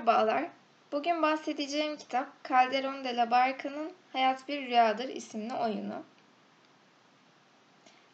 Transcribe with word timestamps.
Merhabalar. 0.00 0.44
Bugün 0.92 1.22
bahsedeceğim 1.22 1.96
kitap 1.96 2.48
Calderon 2.48 3.04
de 3.04 3.16
la 3.16 3.30
Barca'nın 3.30 3.92
Hayat 4.12 4.48
Bir 4.48 4.62
Rüyadır 4.62 5.08
isimli 5.08 5.54
oyunu. 5.54 6.02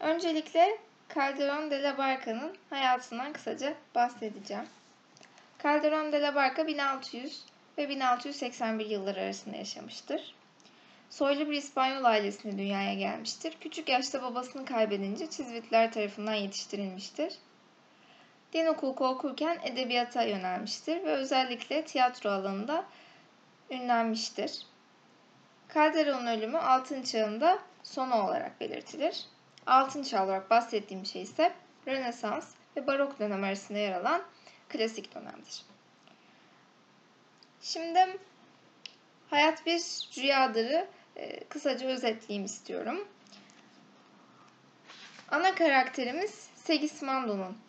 Öncelikle 0.01 0.79
Calderon 1.15 1.71
de 1.71 1.83
la 1.83 1.99
Barca'nın 1.99 2.57
hayatından 2.71 3.33
kısaca 3.33 3.75
bahsedeceğim. 3.95 4.67
Calderon 5.63 6.13
de 6.13 6.21
la 6.21 6.35
Barca 6.35 6.67
1600 6.67 7.45
ve 7.79 7.89
1681 7.89 8.87
yılları 8.87 9.21
arasında 9.21 9.57
yaşamıştır. 9.57 10.35
Soylu 11.11 11.51
bir 11.51 11.57
İspanyol 11.57 12.05
ailesinde 12.05 12.59
dünyaya 12.59 12.95
gelmiştir. 12.95 13.57
Küçük 13.61 13.89
yaşta 13.89 14.23
babasını 14.23 14.65
kaybedince 14.65 15.31
Çizvitler 15.31 15.93
tarafından 15.93 16.35
yetiştirilmiştir. 16.35 17.39
Din 18.57 18.67
okulu 18.67 19.09
okurken 19.09 19.59
edebiyata 19.63 20.23
yönelmiştir 20.23 21.05
ve 21.05 21.11
özellikle 21.11 21.85
tiyatro 21.85 22.31
alanında 22.31 22.85
ünlenmiştir. 23.71 24.67
Calderon'un 25.75 26.27
ölümü 26.27 26.59
altın 26.59 27.03
çağında 27.03 27.59
sonu 27.83 28.15
olarak 28.15 28.61
belirtilir. 28.61 29.25
Altın 29.67 30.03
çağ 30.03 30.25
olarak 30.25 30.51
bahsettiğim 30.51 31.07
şey 31.07 31.23
ise 31.23 31.53
Rönesans 31.87 32.55
ve 32.77 32.87
Barok 32.87 33.19
dönem 33.19 33.45
arasında 33.45 33.79
yer 33.79 33.93
alan 33.93 34.23
klasik 34.69 35.15
dönemdir. 35.15 35.63
Şimdi 37.63 38.19
hayat 39.31 39.67
bir 39.67 39.81
rüyadırı 40.19 40.87
e, 41.17 41.45
kısaca 41.45 41.87
özetleyeyim 41.89 42.45
istiyorum. 42.45 43.09
Ana 45.31 45.55
karakterimiz 45.55 46.51
Segismando'nun 46.55 47.66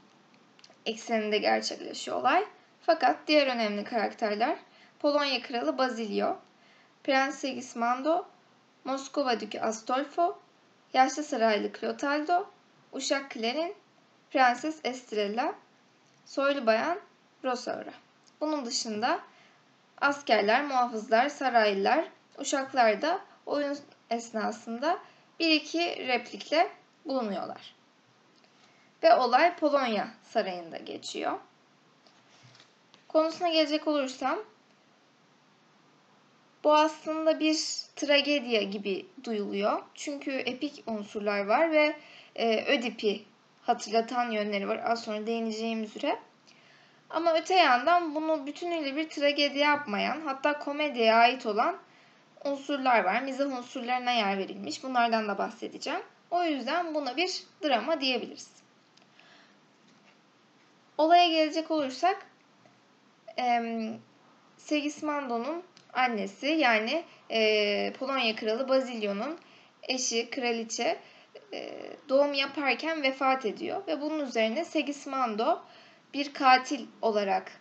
ekseninde 0.88 1.38
gerçekleşiyor 1.38 2.18
olay. 2.18 2.46
Fakat 2.82 3.18
diğer 3.28 3.48
önemli 3.48 3.84
karakterler 3.84 4.58
Polonya 5.00 5.42
Kralı 5.42 5.78
Basilio, 5.78 6.38
Prens 7.04 7.36
Sigismando, 7.36 8.26
Moskova 8.84 9.40
Dükü 9.40 9.60
Astolfo, 9.60 10.40
Yaşlı 10.94 11.24
Saraylı 11.24 11.72
Clotaldo, 11.80 12.46
Uşak 12.92 13.32
Clarin, 13.32 13.76
Prenses 14.32 14.80
Estrella, 14.84 15.56
Soylu 16.26 16.66
Bayan 16.66 17.00
Rosaura. 17.44 17.94
Bunun 18.42 18.66
dışında 18.66 19.20
askerler, 20.02 20.66
muhafızlar, 20.66 21.30
saraylılar, 21.30 22.06
uşaklar 22.38 23.02
da 23.02 23.20
oyun 23.46 23.78
esnasında 24.10 25.00
bir 25.40 25.52
iki 25.52 26.08
replikle 26.08 26.70
bulunuyorlar. 27.06 27.77
Ve 29.03 29.16
olay 29.16 29.56
Polonya 29.56 30.08
Sarayı'nda 30.23 30.78
geçiyor. 30.78 31.40
Konusuna 33.08 33.50
gelecek 33.50 33.88
olursam 33.88 34.39
bu 36.64 36.76
aslında 36.76 37.39
bir 37.39 37.58
tragedya 37.95 38.62
gibi 38.62 39.06
duyuluyor. 39.23 39.81
Çünkü 39.95 40.31
epik 40.31 40.84
unsurlar 40.88 41.45
var 41.45 41.72
ve 41.72 41.95
e, 42.36 42.78
Ödip'i 42.78 43.23
hatırlatan 43.62 44.31
yönleri 44.31 44.67
var. 44.67 44.81
Az 44.86 45.04
sonra 45.04 45.28
değineceğim 45.28 45.84
üzere. 45.84 46.20
Ama 47.09 47.34
öte 47.34 47.56
yandan 47.56 48.16
bunu 48.16 48.45
bütünüyle 48.45 48.95
bir 48.95 49.09
tragedi 49.09 49.58
yapmayan, 49.58 50.22
hatta 50.22 50.59
komediye 50.59 51.14
ait 51.14 51.45
olan 51.45 51.78
unsurlar 52.45 53.04
var. 53.04 53.22
Mizah 53.22 53.58
unsurlarına 53.58 54.11
yer 54.11 54.38
verilmiş. 54.38 54.84
Bunlardan 54.84 55.28
da 55.28 55.38
bahsedeceğim. 55.38 56.02
O 56.32 56.44
yüzden 56.44 56.95
buna 56.95 57.17
bir 57.17 57.44
drama 57.64 58.02
diyebiliriz. 58.02 58.50
Olaya 60.98 61.28
gelecek 61.28 61.72
olursak 61.72 62.26
e, 63.39 63.61
Segismando'nun 64.58 65.64
annesi 65.94 66.48
yani 66.48 67.04
e, 67.32 67.94
Polonya 67.94 68.36
Kralı 68.36 68.70
Basilio'nun 68.70 69.38
eşi 69.83 70.30
kraliçe 70.30 70.98
e, 71.54 71.72
doğum 72.10 72.33
yaparken 72.33 73.04
vefat 73.04 73.45
ediyor 73.45 73.88
ve 73.88 74.02
bunun 74.02 74.26
üzerine 74.26 74.66
Segismando 74.66 75.61
bir 76.14 76.33
katil 76.33 76.86
olarak 77.02 77.52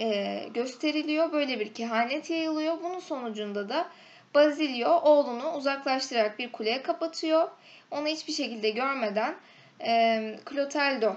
e, 0.00 0.42
gösteriliyor. 0.54 1.32
Böyle 1.32 1.60
bir 1.60 1.74
kehanet 1.74 2.30
yayılıyor. 2.30 2.82
Bunun 2.82 2.98
sonucunda 2.98 3.68
da 3.68 3.88
Basilio 4.34 4.90
oğlunu 4.90 5.52
uzaklaştırarak 5.52 6.38
bir 6.38 6.52
kuleye 6.52 6.82
kapatıyor. 6.82 7.48
Onu 7.90 8.06
hiçbir 8.06 8.32
şekilde 8.32 8.70
görmeden 8.70 9.36
e, 9.80 10.36
Clotaldo 10.50 11.16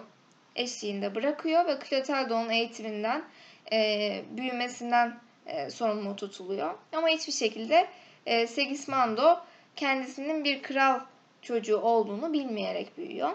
eşliğinde 0.55 1.15
bırakıyor 1.15 1.67
ve 1.67 1.77
Clotaldo'nun 1.89 2.49
eğitiminden, 2.49 3.23
e, 3.71 4.23
büyümesinden 4.31 5.19
e, 5.45 5.69
sorumlu 5.69 6.15
tutuluyor. 6.15 6.73
Ama 6.93 7.07
hiçbir 7.07 7.33
şekilde 7.33 7.87
e, 8.25 8.47
Segismando 8.47 9.39
kendisinin 9.75 10.43
bir 10.43 10.63
kral 10.63 10.99
çocuğu 11.41 11.77
olduğunu 11.77 12.33
bilmeyerek 12.33 12.97
büyüyor. 12.97 13.31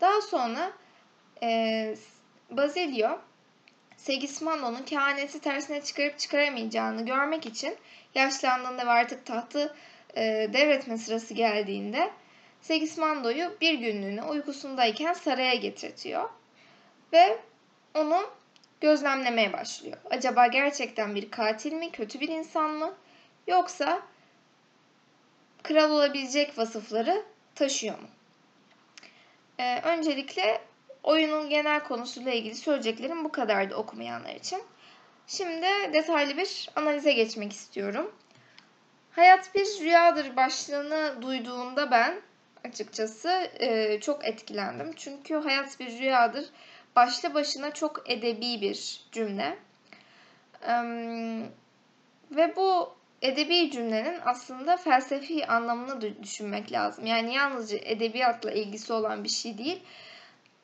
Daha 0.00 0.20
sonra 0.20 0.72
e, 1.42 1.94
Basilio 2.50 3.18
Segismando'nun 3.96 4.82
kehaneti 4.82 5.40
tersine 5.40 5.82
çıkarıp 5.82 6.18
çıkaramayacağını 6.18 7.06
görmek 7.06 7.46
için 7.46 7.76
yaşlandığında 8.14 8.86
ve 8.86 8.90
artık 8.90 9.26
tahtı 9.26 9.74
e, 10.16 10.22
devretme 10.52 10.98
sırası 10.98 11.34
geldiğinde 11.34 12.10
Segismando'yu 12.66 13.56
bir 13.60 13.74
günlüğüne 13.74 14.22
uykusundayken 14.22 15.12
saraya 15.12 15.54
getirtiyor. 15.54 16.28
Ve 17.12 17.38
onu 17.94 18.30
gözlemlemeye 18.80 19.52
başlıyor. 19.52 19.96
Acaba 20.10 20.46
gerçekten 20.46 21.14
bir 21.14 21.30
katil 21.30 21.72
mi, 21.72 21.92
kötü 21.92 22.20
bir 22.20 22.28
insan 22.28 22.70
mı? 22.70 22.94
Yoksa 23.46 24.02
kral 25.62 25.90
olabilecek 25.90 26.58
vasıfları 26.58 27.24
taşıyor 27.54 27.98
mu? 27.98 28.08
Ee, 29.58 29.80
öncelikle 29.80 30.60
oyunun 31.02 31.50
genel 31.50 31.80
konusuyla 31.84 32.32
ilgili 32.32 32.54
söyleyeceklerim 32.54 33.24
bu 33.24 33.32
kadardı 33.32 33.74
okumayanlar 33.74 34.34
için. 34.34 34.62
Şimdi 35.26 35.66
detaylı 35.92 36.36
bir 36.36 36.70
analize 36.76 37.12
geçmek 37.12 37.52
istiyorum. 37.52 38.14
Hayat 39.10 39.54
bir 39.54 39.66
rüyadır 39.80 40.36
başlığını 40.36 41.22
duyduğumda 41.22 41.90
ben 41.90 42.22
açıkçası 42.64 43.50
e, 43.60 44.00
çok 44.00 44.24
etkilendim. 44.24 44.92
Çünkü 44.96 45.34
hayat 45.34 45.80
bir 45.80 45.98
rüyadır. 45.98 46.44
Başlı 46.96 47.34
başına 47.34 47.70
çok 47.70 48.10
edebi 48.10 48.60
bir 48.60 49.00
cümle. 49.12 49.58
E, 50.68 50.72
ve 52.30 52.56
bu 52.56 52.96
edebi 53.22 53.70
cümlenin 53.70 54.20
aslında 54.24 54.76
felsefi 54.76 55.46
anlamını 55.46 56.22
düşünmek 56.22 56.72
lazım. 56.72 57.06
Yani 57.06 57.34
yalnızca 57.34 57.78
edebiyatla 57.78 58.52
ilgisi 58.52 58.92
olan 58.92 59.24
bir 59.24 59.28
şey 59.28 59.58
değil. 59.58 59.82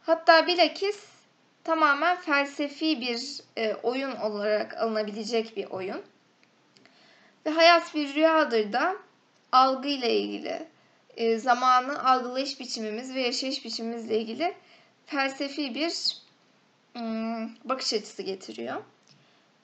Hatta 0.03 0.47
bilakis 0.47 1.07
tamamen 1.65 2.17
felsefi 2.17 3.01
bir 3.01 3.41
e, 3.57 3.75
oyun 3.75 4.17
olarak 4.17 4.77
alınabilecek 4.77 5.57
bir 5.57 5.67
oyun. 5.67 6.03
Ve 7.47 7.51
hayat 7.51 7.95
bir 7.95 8.15
rüyadır 8.15 8.73
da 8.73 8.97
algıyla 9.53 10.09
ilgili, 10.09 10.67
e, 11.17 11.39
zamanı 11.39 12.11
algılayış 12.11 12.61
biçimimiz 12.61 13.15
ve 13.15 13.21
yaşayış 13.21 13.65
biçimimizle 13.65 14.19
ilgili 14.19 14.55
felsefi 15.07 15.75
bir 15.75 16.17
ım, 16.97 17.53
bakış 17.65 17.93
açısı 17.93 18.23
getiriyor. 18.23 18.83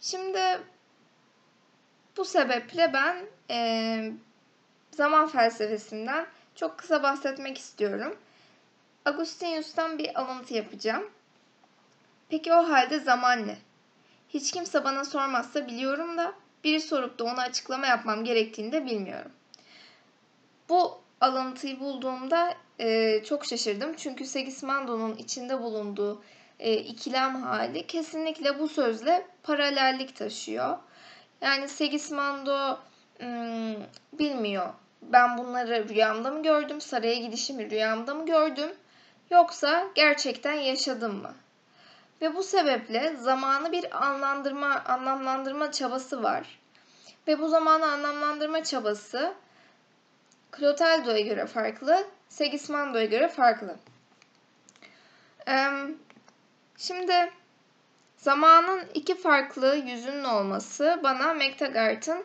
Şimdi 0.01 0.61
bu 2.17 2.25
sebeple 2.25 2.93
ben 2.93 3.25
e, 3.51 4.13
zaman 4.91 5.29
felsefesinden 5.29 6.27
çok 6.55 6.79
kısa 6.79 7.03
bahsetmek 7.03 7.59
istiyorum. 7.59 8.19
Agustinus'tan 9.05 9.99
bir 9.99 10.21
alıntı 10.21 10.55
yapacağım. 10.55 11.11
Peki 12.29 12.53
o 12.53 12.71
halde 12.71 12.99
zaman 12.99 13.47
ne? 13.47 13.59
Hiç 14.29 14.51
kimse 14.51 14.85
bana 14.85 15.05
sormazsa 15.05 15.67
biliyorum 15.67 16.19
da 16.19 16.35
biri 16.65 16.81
sorup 16.81 17.19
da 17.19 17.25
ona 17.25 17.43
açıklama 17.43 17.87
yapmam 17.87 18.25
gerektiğini 18.25 18.73
de 18.73 18.85
bilmiyorum. 18.85 19.33
Bu 20.69 21.01
alıntıyı 21.21 21.81
bulduğumda 21.81 22.55
e, 22.79 23.21
çok 23.25 23.47
şaşırdım. 23.47 23.95
Çünkü 23.97 24.25
Segismando'nun 24.25 25.17
içinde 25.17 25.63
bulunduğu 25.63 26.23
e, 26.59 26.75
ikilem 26.75 27.43
hali 27.43 27.87
kesinlikle 27.87 28.59
bu 28.59 28.69
sözle 28.69 29.27
paralellik 29.43 30.17
taşıyor. 30.17 30.79
Yani 31.41 31.69
Segismando 31.69 32.79
hmm, 33.19 33.75
bilmiyor. 34.13 34.73
Ben 35.03 35.39
bunları 35.39 35.89
rüyamda 35.89 36.31
mı 36.31 36.43
gördüm? 36.43 36.81
Saraya 36.81 37.15
gidişimi 37.15 37.71
rüyamda 37.71 38.15
mı 38.15 38.27
gördüm? 38.27 38.71
Yoksa 39.31 39.85
gerçekten 39.95 40.55
yaşadım 40.55 41.15
mı? 41.15 41.35
Ve 42.21 42.37
bu 42.37 42.43
sebeple 42.43 43.17
zamanı 43.17 43.73
bir 43.73 44.07
anlamlandırma, 44.07 44.83
anlamlandırma 44.87 45.73
çabası 45.73 46.23
var. 46.23 46.59
Ve 47.27 47.39
bu 47.39 47.49
zamanı 47.49 47.87
anlamlandırma 47.87 48.65
çabası 48.65 49.35
Clotaldo'ya 50.57 51.21
göre 51.21 51.47
farklı, 51.47 52.07
Segismando'ya 52.29 53.05
göre 53.05 53.29
farklı. 53.29 53.77
Şimdi 56.79 57.31
Zamanın 58.19 58.85
iki 58.95 59.15
farklı 59.15 59.77
yüzünün 59.77 60.25
olması 60.25 61.01
bana 61.03 61.35
McTaggart'ın 61.35 62.25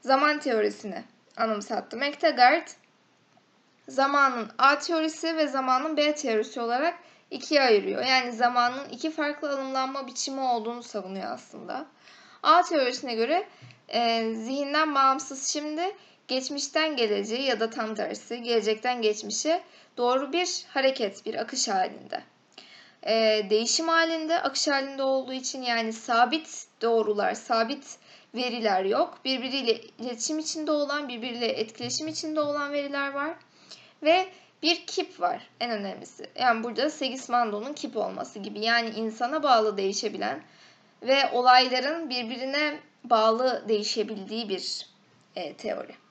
zaman 0.00 0.38
teorisini 0.38 1.04
anımsattı. 1.36 1.96
McTaggart 1.96 2.76
zamanın 3.88 4.50
A 4.58 4.78
teorisi 4.78 5.36
ve 5.36 5.48
zamanın 5.48 5.96
B 5.96 6.14
teorisi 6.14 6.60
olarak 6.60 6.94
ikiye 7.30 7.62
ayırıyor. 7.62 8.04
Yani 8.04 8.32
zamanın 8.32 8.88
iki 8.88 9.10
farklı 9.10 9.50
alımlanma 9.50 10.06
biçimi 10.06 10.40
olduğunu 10.40 10.82
savunuyor 10.82 11.30
aslında. 11.30 11.86
A 12.42 12.62
teorisine 12.62 13.14
göre 13.14 13.48
e, 13.88 14.34
zihinden 14.34 14.94
bağımsız 14.94 15.48
şimdi 15.48 15.96
geçmişten 16.28 16.96
geleceği 16.96 17.42
ya 17.42 17.60
da 17.60 17.70
tam 17.70 17.94
tersi 17.94 18.42
gelecekten 18.42 19.02
geçmişe 19.02 19.62
doğru 19.96 20.32
bir 20.32 20.64
hareket, 20.68 21.26
bir 21.26 21.34
akış 21.34 21.68
halinde. 21.68 22.22
E, 23.06 23.46
değişim 23.50 23.88
halinde, 23.88 24.40
akış 24.40 24.68
halinde 24.68 25.02
olduğu 25.02 25.32
için 25.32 25.62
yani 25.62 25.92
sabit 25.92 26.66
doğrular, 26.82 27.34
sabit 27.34 27.98
veriler 28.34 28.84
yok. 28.84 29.18
Birbiriyle 29.24 29.80
iletişim 29.98 30.38
içinde 30.38 30.70
olan, 30.70 31.08
birbiriyle 31.08 31.46
etkileşim 31.46 32.08
içinde 32.08 32.40
olan 32.40 32.72
veriler 32.72 33.12
var. 33.12 33.34
Ve 34.02 34.28
bir 34.62 34.86
kip 34.86 35.20
var 35.20 35.48
en 35.60 35.70
önemlisi. 35.70 36.30
Yani 36.40 36.64
burada 36.64 36.90
Segismando'nun 36.90 37.72
kip 37.72 37.96
olması 37.96 38.38
gibi. 38.38 38.60
Yani 38.60 38.88
insana 38.88 39.42
bağlı 39.42 39.76
değişebilen 39.76 40.42
ve 41.02 41.30
olayların 41.32 42.10
birbirine 42.10 42.80
bağlı 43.04 43.64
değişebildiği 43.68 44.48
bir 44.48 44.86
e, 45.36 45.54
teori. 45.54 46.03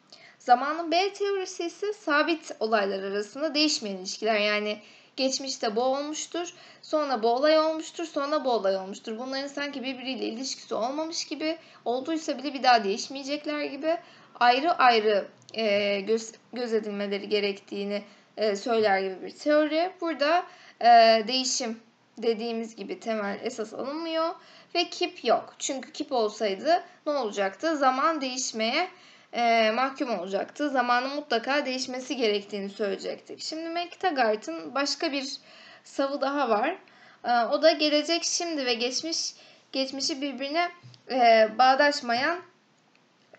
Zamanın 0.44 0.92
B 0.92 1.14
teorisi 1.14 1.66
ise 1.66 1.94
sabit 1.94 2.52
olaylar 2.60 3.04
arasında 3.04 3.56
değişmeyen 3.56 3.98
ilişkiler. 3.98 4.40
Yani 4.40 4.78
geçmişte 5.16 5.76
bu 5.76 5.82
olmuştur, 5.82 6.54
sonra 6.82 7.24
bu 7.24 7.28
olay 7.28 7.60
olmuştur, 7.60 8.06
sonra 8.06 8.46
bu 8.46 8.52
olay 8.52 8.76
olmuştur. 8.76 9.18
Bunların 9.18 9.48
sanki 9.48 9.84
birbiriyle 9.84 10.26
ilişkisi 10.26 10.76
olmamış 10.76 11.26
gibi, 11.26 11.58
olduysa 11.86 12.38
bile 12.38 12.54
bir 12.54 12.64
daha 12.64 12.84
değişmeyecekler 12.84 13.64
gibi 13.64 13.98
ayrı 14.40 14.72
ayrı 14.72 15.28
e, 15.54 16.00
göz, 16.02 16.32
göz 16.54 16.74
edilmeleri 16.74 17.30
gerektiğini 17.30 18.04
e, 18.38 18.56
söyler 18.56 19.00
gibi 19.00 19.26
bir 19.26 19.36
teori. 19.36 19.92
Burada 20.02 20.44
e, 20.82 20.88
değişim 21.28 21.80
dediğimiz 22.18 22.76
gibi 22.76 23.00
temel 23.00 23.40
esas 23.44 23.74
alınmıyor 23.74 24.36
ve 24.76 24.90
kip 24.90 25.26
yok. 25.26 25.56
Çünkü 25.60 25.92
kip 25.92 26.12
olsaydı 26.12 26.84
ne 27.08 27.14
olacaktı? 27.14 27.78
Zaman 27.78 28.22
değişmeye 28.22 28.88
e, 29.34 29.72
mahkum 29.72 30.20
olacaktı. 30.20 30.70
Zamanın 30.70 31.16
mutlaka 31.16 31.66
değişmesi 31.66 32.16
gerektiğini 32.16 32.70
söyleyecektik. 32.70 33.42
Şimdi 33.42 33.70
McTaggart'ın 33.70 34.76
başka 34.76 35.12
bir 35.12 35.38
savı 35.84 36.22
daha 36.22 36.50
var. 36.50 36.76
E, 37.24 37.32
o 37.32 37.62
da 37.62 37.72
gelecek, 37.72 38.24
şimdi 38.24 38.66
ve 38.66 38.74
geçmiş 38.74 39.34
geçmişi 39.72 40.22
birbirine 40.22 40.72
e, 41.12 41.50
bağdaşmayan 41.58 42.40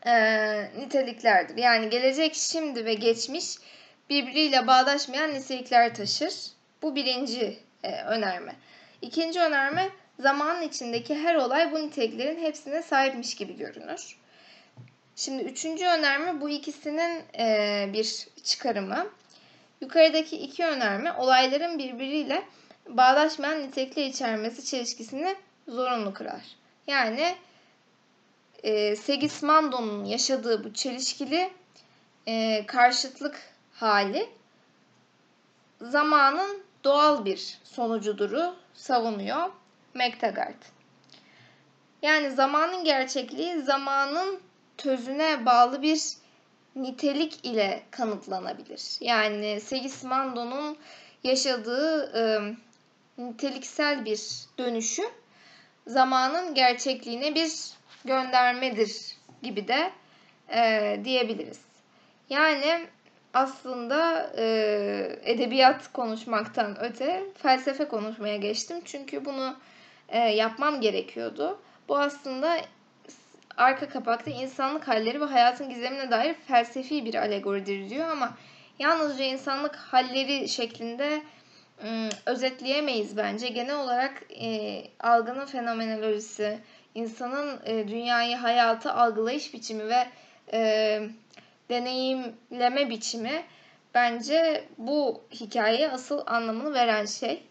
e, 0.07 0.15
niteliklerdir. 0.79 1.57
Yani 1.57 1.91
gelecek, 1.91 2.35
şimdi 2.35 2.85
ve 2.85 2.95
geçmiş 2.95 3.57
birbiriyle 4.11 4.67
bağdaşmayan 4.67 5.35
nitelikler 5.35 5.95
taşır. 5.95 6.35
Bu 6.83 6.95
birinci 6.95 7.59
e, 7.83 8.03
önerme. 8.03 8.55
İkinci 9.03 9.41
önerme 9.41 9.89
zamanın 10.19 10.63
içindeki 10.63 11.15
her 11.15 11.35
olay 11.35 11.73
bu 11.73 11.79
niteliklerin 11.79 12.43
hepsine 12.43 12.83
sahipmiş 12.83 13.35
gibi 13.35 13.57
görünür. 13.57 14.24
Şimdi 15.17 15.43
üçüncü 15.43 15.87
önerme 15.87 16.41
bu 16.41 16.49
ikisinin 16.49 17.23
e, 17.39 17.91
bir 17.93 18.27
çıkarımı. 18.45 19.07
Yukarıdaki 19.81 20.37
iki 20.37 20.65
önerme 20.65 21.13
olayların 21.13 21.79
birbiriyle 21.79 22.43
bağdaşmayan 22.89 23.61
nitelikler 23.61 24.07
içermesi 24.07 24.65
çelişkisini 24.65 25.37
zorunlu 25.69 26.15
kırar. 26.15 26.43
Yani 26.87 27.37
e, 28.63 28.97
Segismando'nun 28.97 30.05
yaşadığı 30.05 30.65
bu 30.65 30.75
çelişkili 30.75 31.51
e, 32.27 32.67
karşıtlık 32.67 33.41
hali 33.73 34.29
zamanın 35.81 36.63
doğal 36.85 37.25
bir 37.25 37.59
sonucuduru 37.65 38.57
savunuyor 38.75 39.51
McTaggart. 39.95 40.73
Yani 42.03 42.31
zamanın 42.31 42.85
gerçekliği 42.85 43.63
zamanın 43.63 44.41
tözüne 44.79 45.47
bağlı 45.47 45.83
bir 45.83 46.01
nitelik 46.77 47.47
ile 47.47 47.83
kanıtlanabilir. 47.91 48.97
Yani 49.01 49.61
Segismando'nun 49.61 50.77
yaşadığı 51.25 52.13
e, 52.19 52.23
niteliksel 53.23 54.05
bir 54.05 54.21
dönüşüm 54.59 55.11
zamanın 55.87 56.55
gerçekliğine 56.55 57.35
bir 57.35 57.71
göndermedir 58.05 59.17
gibi 59.43 59.69
de 59.69 59.91
e, 60.49 61.01
diyebiliriz. 61.05 61.61
Yani 62.31 62.87
aslında 63.35 64.31
e, 64.37 64.45
edebiyat 65.25 65.93
konuşmaktan 65.93 66.85
öte 66.85 67.23
felsefe 67.43 67.89
konuşmaya 67.89 68.37
geçtim. 68.37 68.81
Çünkü 68.85 69.25
bunu 69.25 69.57
e, 70.09 70.19
yapmam 70.19 70.81
gerekiyordu. 70.81 71.59
Bu 71.89 71.99
aslında 71.99 72.57
arka 73.57 73.89
kapakta 73.89 74.31
insanlık 74.31 74.89
halleri 74.89 75.21
ve 75.21 75.25
hayatın 75.25 75.69
gizemine 75.69 76.11
dair 76.11 76.35
felsefi 76.35 77.05
bir 77.05 77.15
alegoridir 77.15 77.91
diyor 77.91 78.09
ama 78.09 78.37
yalnızca 78.79 79.25
insanlık 79.25 79.77
halleri 79.77 80.49
şeklinde 80.49 81.23
ım, 81.85 82.09
özetleyemeyiz 82.27 83.17
bence. 83.17 83.49
Genel 83.49 83.77
olarak 83.77 84.23
e, 84.41 84.83
algının 85.01 85.47
fenomenolojisi, 85.47 86.59
insanın 86.95 87.61
e, 87.65 87.89
dünyayı, 87.89 88.37
hayatı 88.37 88.93
algılayış 88.93 89.55
biçimi 89.55 89.89
ve 89.89 90.09
e, 90.53 91.01
deneyimleme 91.71 92.91
biçimi 92.91 93.45
bence 93.95 94.69
bu 94.79 95.25
hikayeye 95.33 95.91
asıl 95.91 96.23
anlamını 96.27 96.75
veren 96.75 97.07
şey. 97.07 97.43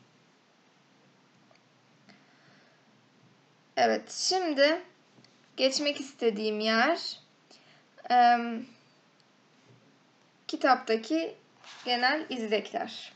Evet, 3.78 4.12
şimdi 4.12 4.82
geçmek 5.58 6.00
istediğim 6.00 6.60
yer 6.60 7.20
e, 8.12 8.38
kitaptaki 10.48 11.36
genel 11.86 12.26
izlekler. 12.30 13.14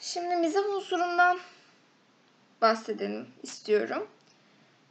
Şimdi 0.00 0.36
mizah 0.36 0.68
unsurundan 0.68 1.38
bahsedelim 2.62 3.28
istiyorum. 3.42 4.08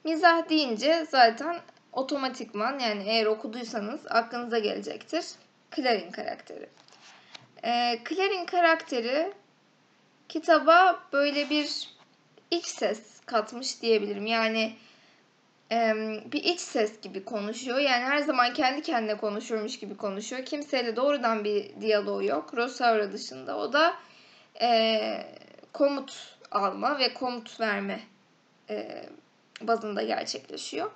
Mizah 0.03 0.50
deyince 0.50 1.06
zaten 1.10 1.60
otomatikman 1.94 2.80
yani 2.80 3.03
eğer 3.10 3.25
okuduysanız 3.25 4.01
aklınıza 4.10 4.60
gelecektir. 4.60 5.25
Clarin 5.75 6.12
karakteri. 6.12 6.70
Ee, 7.63 8.00
Clarin 8.10 8.46
karakteri 8.46 9.34
kitaba 10.30 11.03
böyle 11.13 11.50
bir 11.50 11.89
iç 12.51 12.65
ses 12.65 13.20
katmış 13.25 13.82
diyebilirim. 13.82 14.25
Yani 14.25 14.62
e, 14.62 14.75
bir 16.32 16.44
iç 16.44 16.60
ses 16.60 17.01
gibi 17.01 17.25
konuşuyor. 17.25 17.80
Yani 17.80 18.04
her 18.06 18.18
zaman 18.18 18.54
kendi 18.54 18.82
kendine 18.82 19.18
konuşuyormuş 19.18 19.80
gibi 19.80 19.98
konuşuyor. 19.98 20.46
Kimseyle 20.46 20.96
doğrudan 20.96 21.44
bir 21.44 21.82
diyaloğu 21.82 22.24
yok. 22.24 22.54
Rosaura 22.58 23.13
dışında. 23.13 23.58
O 23.58 23.74
da 23.74 23.94
e, 24.62 25.01
komut 25.74 26.38
alma 26.51 27.00
ve 27.00 27.13
komut 27.13 27.60
verme 27.60 28.00
e, 28.70 29.06
bazında 29.62 30.04
gerçekleşiyor. 30.04 30.92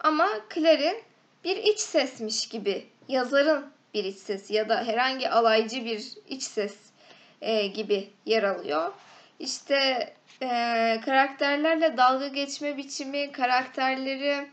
Ama 0.00 0.28
Claire'in 0.54 1.02
bir 1.44 1.56
iç 1.56 1.78
sesmiş 1.78 2.48
gibi, 2.48 2.86
yazarın 3.08 3.72
bir 3.94 4.04
iç 4.04 4.16
sesi 4.16 4.54
ya 4.54 4.68
da 4.68 4.84
herhangi 4.84 5.30
alaycı 5.30 5.84
bir 5.84 6.12
iç 6.28 6.42
ses 6.42 6.76
e, 7.40 7.66
gibi 7.66 8.10
yer 8.26 8.42
alıyor. 8.42 8.92
İşte 9.42 10.12
e, 10.42 10.46
karakterlerle 11.04 11.96
dalga 11.96 12.28
geçme 12.28 12.76
biçimi, 12.76 13.32
karakterleri 13.32 14.48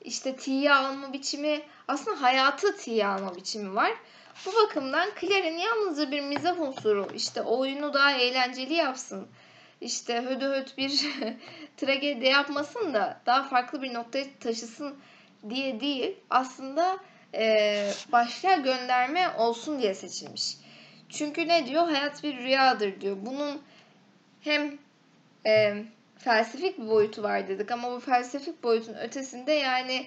işte 0.00 0.36
tiye 0.36 0.72
alma 0.72 1.12
biçimi, 1.12 1.60
aslında 1.88 2.22
hayatı 2.22 2.76
tiye 2.76 3.06
alma 3.06 3.36
biçimi 3.36 3.74
var. 3.74 3.92
Bu 4.46 4.50
bakımdan 4.52 5.10
Claire'in 5.20 5.58
yalnızca 5.58 6.10
bir 6.10 6.20
mizah 6.20 6.60
unsuru, 6.60 7.08
işte 7.14 7.42
oyunu 7.42 7.94
daha 7.94 8.12
eğlenceli 8.12 8.74
yapsın, 8.74 9.28
işte 9.80 10.22
hödö 10.22 10.60
höt 10.60 10.78
bir 10.78 11.06
tragedi 11.76 12.26
yapmasın 12.26 12.94
da 12.94 13.20
daha 13.26 13.42
farklı 13.42 13.82
bir 13.82 13.94
noktaya 13.94 14.24
taşısın 14.40 14.98
diye 15.50 15.80
değil 15.80 16.16
aslında 16.30 16.98
e, 17.34 17.90
başka 18.12 18.56
gönderme 18.56 19.30
olsun 19.38 19.82
diye 19.82 19.94
seçilmiş. 19.94 20.56
Çünkü 21.08 21.48
ne 21.48 21.66
diyor? 21.66 21.88
Hayat 21.88 22.22
bir 22.22 22.36
rüyadır 22.36 23.00
diyor. 23.00 23.16
Bunun 23.20 23.62
hem 24.44 24.78
e, 25.46 25.84
felsefik 26.18 26.78
bir 26.78 26.88
boyutu 26.88 27.22
var 27.22 27.48
dedik 27.48 27.70
ama 27.70 27.92
bu 27.92 28.00
felsefik 28.00 28.62
boyutun 28.62 28.94
ötesinde 28.94 29.52
yani 29.52 30.06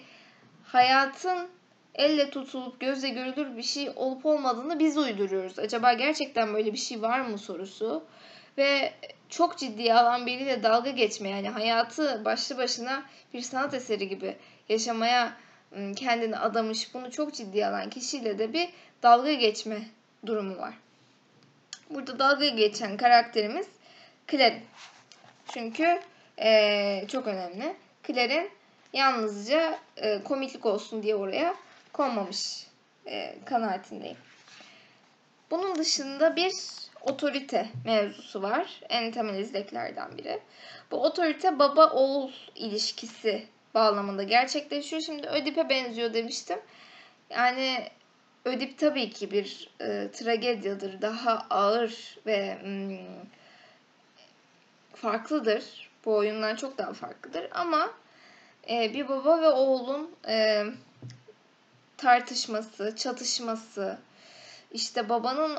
hayatın 0.63 1.47
elle 1.95 2.29
tutulup 2.29 2.79
gözle 2.79 3.09
görülür 3.09 3.57
bir 3.57 3.63
şey 3.63 3.91
olup 3.95 4.25
olmadığını 4.25 4.79
biz 4.79 4.97
uyduruyoruz. 4.97 5.59
Acaba 5.59 5.93
gerçekten 5.93 6.53
böyle 6.53 6.73
bir 6.73 6.77
şey 6.77 7.01
var 7.01 7.21
mı 7.21 7.37
sorusu 7.37 8.03
ve 8.57 8.93
çok 9.29 9.57
ciddiye 9.57 9.93
alan 9.93 10.25
biriyle 10.25 10.63
dalga 10.63 10.91
geçme 10.91 11.29
yani 11.29 11.49
hayatı 11.49 12.25
başlı 12.25 12.57
başına 12.57 13.03
bir 13.33 13.41
sanat 13.41 13.73
eseri 13.73 14.07
gibi 14.07 14.35
yaşamaya 14.69 15.33
kendini 15.95 16.37
adamış, 16.37 16.93
bunu 16.93 17.11
çok 17.11 17.33
ciddiye 17.33 17.67
alan 17.67 17.89
kişiyle 17.89 18.39
de 18.39 18.53
bir 18.53 18.69
dalga 19.03 19.33
geçme 19.33 19.81
durumu 20.25 20.57
var. 20.57 20.73
Burada 21.89 22.19
dalga 22.19 22.47
geçen 22.47 22.97
karakterimiz 22.97 23.67
Claire. 24.27 24.61
Çünkü 25.53 25.99
eee, 26.37 27.05
çok 27.11 27.27
önemli. 27.27 27.75
Claire'in 28.07 28.49
yalnızca 28.93 29.79
e, 29.97 30.23
komiklik 30.23 30.65
olsun 30.65 31.03
diye 31.03 31.15
oraya 31.15 31.55
konmamış 31.93 32.67
e, 33.05 33.35
kanaatindeyim. 33.45 34.17
Bunun 35.51 35.75
dışında 35.75 36.35
bir 36.35 36.53
otorite 37.01 37.69
mevzusu 37.85 38.41
var. 38.41 38.81
En 38.89 39.11
temel 39.11 39.39
izleklerden 39.39 40.17
biri. 40.17 40.39
Bu 40.91 41.03
otorite 41.03 41.59
baba 41.59 41.89
oğul 41.89 42.31
ilişkisi 42.55 43.45
bağlamında 43.73 44.23
gerçekleşiyor. 44.23 45.01
Şimdi 45.01 45.27
Ödip'e 45.27 45.69
benziyor 45.69 46.13
demiştim. 46.13 46.59
Yani 47.29 47.89
Ödip 48.45 48.77
tabii 48.77 49.09
ki 49.09 49.31
bir 49.31 49.69
e, 49.81 50.11
tragedyadır. 50.11 51.01
Daha 51.01 51.47
ağır 51.49 52.17
ve 52.25 52.57
mm, 52.63 52.97
farklıdır. 55.01 55.89
Bu 56.05 56.15
oyundan 56.15 56.55
çok 56.55 56.77
daha 56.77 56.93
farklıdır. 56.93 57.47
Ama 57.51 57.89
e, 58.69 58.93
bir 58.93 59.09
baba 59.09 59.41
ve 59.41 59.49
oğlun 59.49 60.11
e, 60.27 60.65
tartışması, 61.97 62.95
çatışması, 62.95 63.97
işte 64.71 65.09
babanın 65.09 65.55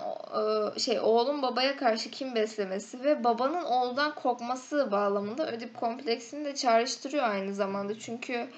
e, 0.76 0.78
şey 0.78 1.00
oğlun 1.00 1.42
babaya 1.42 1.76
karşı 1.76 2.11
kim 2.11 2.35
beslemesi 2.35 3.04
ve 3.04 3.25
babanın 3.25 3.64
oğuldan 3.64 4.14
korkması 4.14 4.90
bağlamında 4.92 5.52
Ödip 5.52 5.76
kompleksini 5.76 6.45
de 6.45 6.54
çağrıştırıyor 6.54 7.25
aynı 7.25 7.54
zamanda. 7.54 7.99
Çünkü 7.99 8.49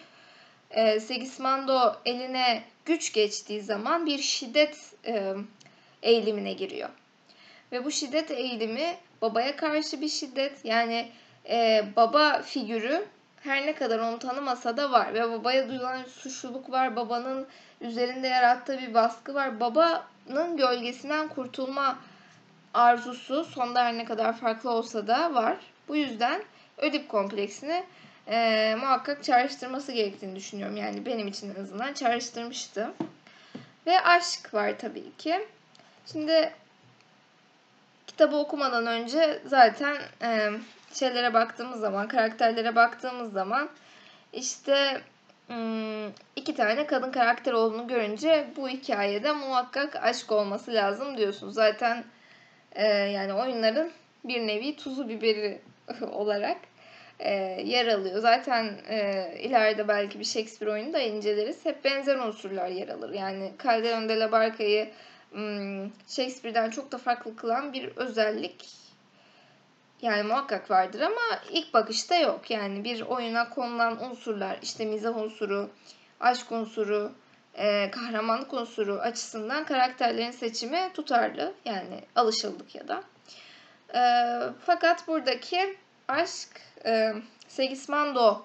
e, 0.71 1.01
Sigismando 1.01 1.97
eline 2.05 2.63
güç 2.85 3.13
geçtiği 3.13 3.63
zaman 3.63 4.07
bir 4.07 4.19
şiddet 4.19 4.77
e, 5.07 5.35
eğilimine 6.03 6.53
giriyor. 6.53 6.89
Ve 7.73 7.85
bu 7.85 7.91
şiddet 7.91 8.31
eğilimi 8.31 8.97
babaya 9.23 9.57
karşı 9.57 10.01
bir 10.01 10.09
şiddet 10.09 10.65
yani 10.65 11.09
e, 11.49 11.85
baba 11.97 12.43
figürü 12.43 13.05
her 13.41 13.67
ne 13.67 13.75
kadar 13.75 13.99
onu 13.99 14.19
tanımasa 14.19 14.77
da 14.77 14.93
var 14.93 15.15
ve 15.15 15.31
babaya 15.31 15.69
duyulan 15.69 16.05
suçluluk 16.05 16.71
var. 16.71 16.97
Babanın 16.97 17.47
üzerinde 17.81 18.29
yarattığı 18.29 18.79
bir 18.79 18.95
baskı 18.95 19.35
var. 19.35 19.61
Babanın 19.61 20.57
gölgesinden 20.57 21.29
kurtulma 21.29 21.99
arzusu 22.75 23.45
sonda 23.45 23.85
her 23.85 23.99
ne 23.99 24.05
kadar 24.05 24.37
farklı 24.37 24.71
olsa 24.71 25.07
da 25.07 25.35
var. 25.35 25.57
Bu 25.89 25.97
yüzden 25.97 26.43
Ödip 26.79 27.09
kompleksini 27.09 27.85
e, 28.29 28.77
muhakkak 28.81 29.25
çağrıştırması 29.25 29.93
gerektiğini 29.93 30.37
düşünüyorum. 30.37 30.77
Yani 30.77 31.07
benim 31.07 31.29
için 31.29 31.55
en 31.55 31.63
azından 31.63 31.93
çağrıştırmıştı. 31.93 32.91
Ve 33.87 34.01
aşk 34.01 34.55
var 34.55 34.79
tabii 34.79 35.17
ki. 35.19 35.47
Şimdi 36.13 36.53
kitabı 38.11 38.37
okumadan 38.37 38.87
önce 38.87 39.43
zaten 39.47 39.97
e, 40.23 40.51
şeylere 40.95 41.35
baktığımız 41.35 41.81
zaman, 41.81 42.09
karakterlere 42.09 42.77
baktığımız 42.77 43.33
zaman 43.33 43.69
işte 44.33 45.01
iki 46.37 46.55
tane 46.55 46.87
kadın 46.87 47.13
karakter 47.13 47.53
olduğunu 47.53 47.89
görünce 47.89 48.47
bu 48.57 48.69
hikayede 48.69 49.33
muhakkak 49.33 49.97
aşk 49.97 50.33
olması 50.33 50.75
lazım 50.75 51.17
diyorsun. 51.17 51.51
Zaten 51.51 52.05
e, 52.73 52.87
yani 52.87 53.33
oyunların 53.33 53.91
bir 54.25 54.47
nevi 54.47 54.77
tuzu 54.77 55.09
biberi 55.09 55.61
olarak 56.13 56.57
e, 57.19 57.33
yer 57.65 57.87
alıyor. 57.87 58.19
Zaten 58.19 58.75
e, 58.89 59.29
ileride 59.39 59.89
belki 59.89 60.21
bir 60.21 60.25
Shakespeare 60.25 60.73
oyunu 60.73 60.93
da 60.93 61.01
inceleriz. 61.01 61.65
Hep 61.65 61.85
benzer 61.85 62.17
unsurlar 62.17 62.69
yer 62.69 62.89
alır. 62.89 63.13
Yani 63.15 63.53
Calderon 63.63 64.09
de 64.09 64.21
la 64.21 64.33
Barca'yı 64.33 64.91
Shakespeare'den 66.09 66.71
çok 66.71 66.93
da 66.93 66.99
farklı 66.99 67.37
kılan 67.37 67.73
bir 67.73 67.97
özellik 67.97 68.69
yani 70.03 70.23
muhakkak 70.23 70.71
vardır 70.71 71.01
ama 71.01 71.41
ilk 71.51 71.75
bakışta 71.75 72.17
yok. 72.17 72.51
Yani 72.51 72.85
bir 72.85 73.01
oyuna 73.01 73.51
konulan 73.51 74.05
unsurlar 74.05 74.59
işte 74.63 74.85
mizah 74.85 75.17
unsuru, 75.17 75.71
aşk 76.21 76.53
unsuru, 76.53 77.13
e, 77.55 77.91
kahramanlık 77.91 78.53
unsuru 78.53 78.95
açısından 78.95 79.65
karakterlerin 79.65 80.31
seçimi 80.31 80.91
tutarlı. 80.95 81.55
Yani 81.65 82.01
alışıldık 82.17 82.75
ya 82.75 82.89
da. 82.89 83.03
E, 83.95 84.03
fakat 84.67 85.09
buradaki 85.09 85.77
aşk 86.09 86.49
e, 86.87 87.13
Segismando'nun 87.49 88.45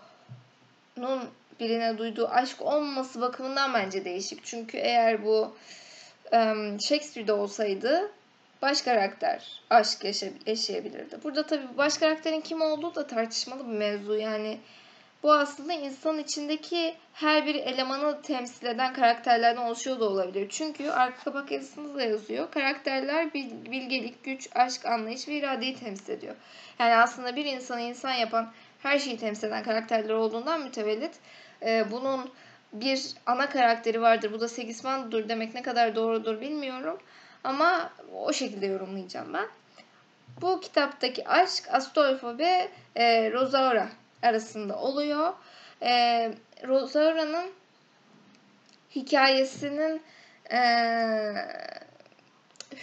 birine 1.59 1.97
duyduğu 1.97 2.27
aşk 2.27 2.61
olmaması 2.61 3.21
bakımından 3.21 3.73
bence 3.73 4.05
değişik. 4.05 4.45
Çünkü 4.45 4.77
eğer 4.77 5.25
bu 5.25 5.55
Shakespeare'de 6.79 7.33
olsaydı 7.33 8.11
baş 8.61 8.81
karakter 8.81 9.61
aşk 9.69 10.03
yaşa 10.03 10.27
yaşayabilirdi. 10.45 11.17
Burada 11.23 11.45
tabii 11.45 11.77
baş 11.77 11.97
karakterin 11.97 12.41
kim 12.41 12.61
olduğu 12.61 12.95
da 12.95 13.07
tartışmalı 13.07 13.67
bir 13.67 13.77
mevzu. 13.77 14.15
Yani 14.15 14.57
bu 15.23 15.33
aslında 15.33 15.73
insanın 15.73 16.19
içindeki 16.19 16.95
her 17.13 17.45
bir 17.45 17.55
elemanı 17.55 18.21
temsil 18.21 18.65
eden 18.65 18.93
karakterlerden 18.93 19.61
oluşuyor 19.61 19.99
da 19.99 20.05
olabilir. 20.05 20.49
Çünkü 20.49 20.89
arka 20.89 21.23
kapak 21.23 21.51
yazısında 21.51 21.95
da 21.95 22.03
yazıyor. 22.03 22.51
Karakterler 22.51 23.33
bilgelik, 23.33 24.23
güç, 24.23 24.49
aşk, 24.55 24.85
anlayış 24.85 25.27
ve 25.27 25.33
iradeyi 25.33 25.75
temsil 25.75 26.13
ediyor. 26.13 26.35
Yani 26.79 26.95
aslında 26.95 27.35
bir 27.35 27.45
insanı 27.45 27.81
insan 27.81 28.13
yapan 28.13 28.51
her 28.83 28.99
şeyi 28.99 29.17
temsil 29.17 29.47
eden 29.47 29.63
karakterler 29.63 30.13
olduğundan 30.13 30.61
mütevellit 30.61 31.13
e, 31.61 31.91
bunun 31.91 32.31
bir 32.81 33.13
ana 33.25 33.49
karakteri 33.49 34.01
vardır. 34.01 34.33
Bu 34.33 34.39
da 34.39 34.47
Sigismund'dur 34.47 35.29
demek 35.29 35.53
ne 35.53 35.61
kadar 35.61 35.95
doğrudur 35.95 36.41
bilmiyorum. 36.41 36.97
Ama 37.43 37.89
o 38.13 38.33
şekilde 38.33 38.65
yorumlayacağım 38.65 39.33
ben. 39.33 39.47
Bu 40.41 40.59
kitaptaki 40.59 41.27
aşk 41.27 41.63
Astolfo 41.71 42.37
ve 42.37 42.69
e, 42.95 43.31
Rosaura 43.31 43.89
arasında 44.23 44.79
oluyor. 44.79 45.33
E, 45.81 46.31
Rosaura'nın 46.67 47.51
hikayesinin 48.95 50.01
e, 50.51 50.59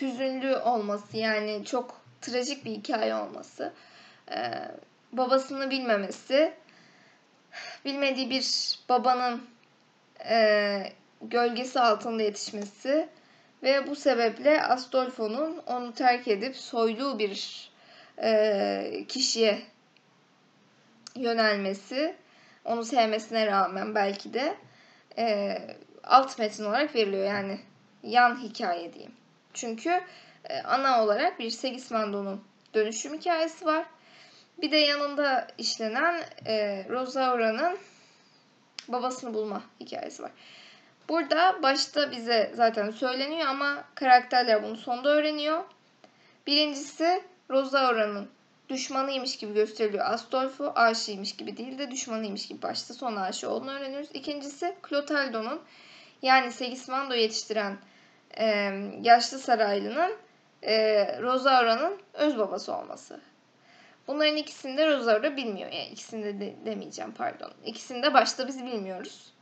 hüzünlü 0.01 0.57
olması 0.57 1.17
yani 1.17 1.65
çok 1.65 2.01
trajik 2.21 2.65
bir 2.65 2.71
hikaye 2.71 3.15
olması. 3.15 3.73
E, 4.31 4.53
babasını 5.13 5.71
bilmemesi, 5.71 6.53
bilmediği 7.85 8.31
bir 8.31 8.79
babanın 8.89 9.52
e, 10.29 10.93
gölgesi 11.23 11.81
altında 11.81 12.23
yetişmesi 12.23 13.09
ve 13.63 13.87
bu 13.87 13.97
sebeple 13.97 14.63
Astolfo'nun 14.63 15.63
onu 15.67 15.95
terk 15.95 16.29
edip 16.29 16.57
soylu 16.57 17.19
bir 17.19 17.71
e, 18.23 19.05
kişiye 19.09 19.63
yönelmesi, 21.17 22.17
onu 22.65 22.85
sevmesine 22.85 23.47
rağmen 23.47 23.95
belki 23.95 24.35
de 24.35 24.57
e, 25.19 25.59
alt 26.05 26.39
metin 26.39 26.65
olarak 26.65 26.95
veriliyor. 26.95 27.25
Yani 27.25 27.61
yan 28.03 28.43
hikaye 28.43 28.93
diyeyim. 28.93 29.13
Çünkü 29.55 30.01
e, 30.45 30.61
ana 30.63 31.05
olarak 31.05 31.39
bir 31.39 31.51
Segismando'nun 31.51 32.45
dönüşüm 32.75 33.15
hikayesi 33.15 33.67
var. 33.67 33.87
Bir 34.63 34.71
de 34.71 34.77
yanında 34.77 35.49
işlenen 35.59 36.23
e, 36.47 36.87
Rosaura'nın 36.89 37.79
babasını 38.89 39.35
bulma 39.35 39.63
hikayesi 39.81 40.23
var. 40.23 40.31
Burada 41.09 41.63
başta 41.63 42.11
bize 42.11 42.53
zaten 42.55 42.91
söyleniyor 42.91 43.47
ama 43.47 43.85
karakterler 43.95 44.63
bunu 44.63 44.77
sonda 44.77 45.09
öğreniyor. 45.09 45.65
Birincisi 46.47 47.23
Rosaura'nın 47.51 48.29
düşmanıymış 48.69 49.37
gibi 49.37 49.55
gösteriliyor. 49.55 50.07
Astolfo 50.07 50.73
aşığıymış 50.75 51.37
gibi 51.37 51.57
değil 51.57 51.79
de 51.79 51.91
düşmanıymış 51.91 52.47
gibi 52.49 52.63
başta 52.63 52.95
son 52.95 53.17
aşığı 53.17 53.51
olduğunu 53.51 53.73
öğreniyoruz. 53.73 54.09
İkincisi 54.15 54.77
Clotaldo'nun 54.89 55.61
yani 56.23 56.53
Segismando 56.53 57.15
yetiştiren 57.15 57.77
e, 58.39 58.45
yaşlı 59.03 59.39
saraylının 59.39 60.13
e, 60.63 61.07
Rosaura'nın 61.23 61.99
öz 62.15 62.39
babası 62.39 62.75
olması. 62.75 63.21
Bunların 64.07 64.37
ikisini 64.37 64.77
de 64.77 64.87
Rosaura 64.87 65.37
bilmiyor. 65.37 65.73
Yani 65.73 65.89
ikisini 65.89 66.25
de, 66.25 66.41
de 66.41 66.55
demeyeceğim 66.65 67.13
pardon. 67.13 67.51
İkisini 67.65 68.03
de 68.03 68.15
başta 68.15 68.49
biz 68.49 68.65
bilmiyoruz. 68.67 69.33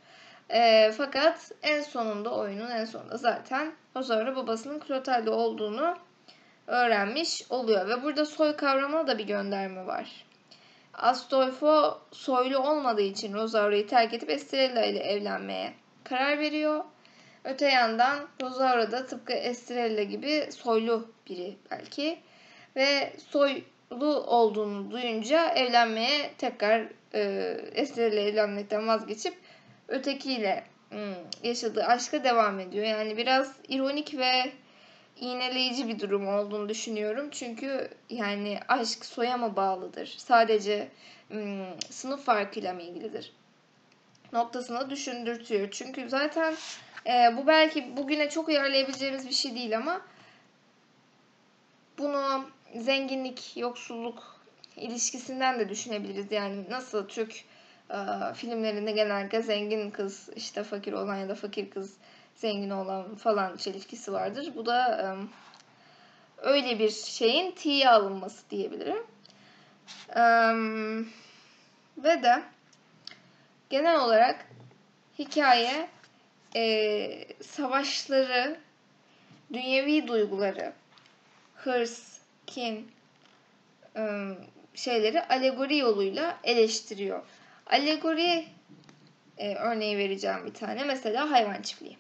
E, 0.51 0.93
fakat 0.97 1.53
en 1.63 1.83
sonunda 1.83 2.35
oyunun 2.35 2.71
en 2.71 2.85
sonunda 2.85 3.17
zaten 3.17 3.73
Rosaura 3.97 4.37
babasının 4.37 4.83
Clotaldo 4.87 5.33
olduğunu 5.33 5.97
öğrenmiş 6.67 7.43
oluyor. 7.51 7.89
Ve 7.89 8.03
burada 8.03 8.27
soy 8.27 8.57
kavramına 8.57 9.07
da 9.07 9.19
bir 9.19 9.27
gönderme 9.27 9.87
var. 9.87 10.25
Astolfo 10.95 11.99
soylu 12.13 12.59
olmadığı 12.59 13.03
için 13.03 13.35
Rosaura'yı 13.35 13.87
terk 13.87 14.15
edip 14.15 14.31
Estrella 14.31 14.85
ile 14.85 14.99
evlenmeye 14.99 15.73
karar 16.05 16.39
veriyor. 16.39 16.85
Öte 17.45 17.69
yandan 17.69 18.19
Rosaura 18.43 18.93
da 18.93 19.07
tıpkı 19.07 19.33
Estrella 19.33 20.03
gibi 20.03 20.49
soylu 20.53 21.09
biri 21.29 21.57
belki. 21.71 22.19
ve 22.77 23.13
soylu 23.29 23.61
olduğunu 23.91 24.91
duyunca 24.91 25.51
evlenmeye 25.51 26.35
tekrar 26.39 26.89
e, 27.15 27.21
eseriyle 27.75 28.23
evlenmekten 28.23 28.89
vazgeçip 28.89 29.35
ötekiyle 29.89 30.65
ım, 30.93 31.15
yaşadığı 31.43 31.85
aşka 31.85 32.25
devam 32.25 32.61
ediyor. 32.61 32.87
Yani 32.87 33.17
biraz 33.17 33.57
ironik 33.69 34.19
ve 34.19 34.53
iğneleyici 35.17 35.89
bir 35.89 36.01
durum 36.01 36.29
olduğunu 36.29 36.69
düşünüyorum. 36.69 37.29
Çünkü 37.31 37.89
yani 38.11 38.61
aşk 38.69 39.05
soya 39.05 39.37
mı 39.37 39.57
bağlıdır? 39.57 40.15
Sadece 40.19 40.89
ım, 41.31 41.67
sınıf 41.91 42.25
farkıyla 42.25 42.75
mı 42.75 42.83
ilgilidir? 42.83 43.33
Noktasını 44.33 44.91
düşündürtüyor. 44.91 45.69
Çünkü 45.71 46.09
zaten 46.09 46.55
e, 47.07 47.37
bu 47.37 47.47
belki 47.47 47.97
bugüne 47.97 48.31
çok 48.31 48.49
uyarlayabileceğimiz 48.49 49.29
bir 49.29 49.35
şey 49.35 49.55
değil 49.55 49.77
ama 49.77 50.01
bunu 51.99 52.45
zenginlik, 52.77 53.57
yoksulluk 53.57 54.41
ilişkisinden 54.77 55.59
de 55.61 55.69
düşünebiliriz. 55.69 56.33
Yani 56.33 56.71
nasıl 56.71 57.09
Türk 57.09 57.45
e, 57.91 57.97
filmlerinde 58.35 58.93
genellikle 58.93 59.43
zengin 59.43 59.91
kız 59.91 60.29
işte 60.37 60.63
fakir 60.63 60.93
olan 60.93 61.17
ya 61.17 61.29
da 61.29 61.35
fakir 61.35 61.71
kız 61.71 61.97
zengin 62.35 62.71
olan 62.71 63.15
falan 63.15 63.57
çelişkisi 63.57 64.13
vardır. 64.13 64.53
Bu 64.57 64.67
da 64.67 65.03
e, 65.03 65.07
öyle 66.39 66.79
bir 66.79 66.91
şeyin 66.91 67.51
tiye 67.51 67.91
alınması 67.91 68.51
diyebilirim. 68.51 69.07
E, 70.17 70.23
ve 71.99 72.23
de 72.23 72.43
genel 73.71 74.01
olarak 74.01 74.47
hikaye 75.19 75.89
e, 76.57 77.25
savaşları, 77.43 78.61
dünyevi 79.53 80.09
duyguları, 80.09 80.73
hırs, 81.55 82.20
kin 82.51 82.91
e, 83.97 84.03
şeyleri 84.75 85.23
alegori 85.23 85.77
yoluyla 85.77 86.39
eleştiriyor. 86.45 87.23
Alegori 87.67 88.45
e, 89.39 89.55
örneği 89.55 89.99
vereceğim 89.99 90.47
bir 90.47 90.55
tane. 90.55 90.85
Mesela 90.85 91.31
hayvan 91.31 91.63
çiftliği. 91.63 91.97